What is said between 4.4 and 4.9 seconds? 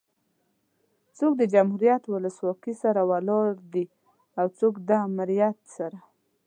څوک